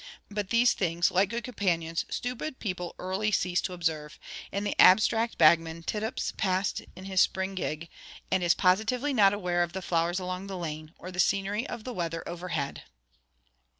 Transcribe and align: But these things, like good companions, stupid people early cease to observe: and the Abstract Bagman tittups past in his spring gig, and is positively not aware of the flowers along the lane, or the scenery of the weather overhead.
But 0.31 0.49
these 0.49 0.73
things, 0.73 1.11
like 1.11 1.29
good 1.29 1.43
companions, 1.43 2.05
stupid 2.09 2.57
people 2.57 2.95
early 2.97 3.31
cease 3.31 3.61
to 3.61 3.73
observe: 3.73 4.17
and 4.51 4.65
the 4.65 4.75
Abstract 4.81 5.37
Bagman 5.37 5.83
tittups 5.83 6.35
past 6.37 6.81
in 6.95 7.05
his 7.05 7.21
spring 7.21 7.53
gig, 7.53 7.87
and 8.31 8.41
is 8.41 8.55
positively 8.55 9.13
not 9.13 9.31
aware 9.31 9.61
of 9.61 9.73
the 9.73 9.79
flowers 9.83 10.17
along 10.19 10.47
the 10.47 10.57
lane, 10.57 10.95
or 10.97 11.11
the 11.11 11.19
scenery 11.19 11.69
of 11.69 11.83
the 11.83 11.93
weather 11.93 12.27
overhead. 12.27 12.81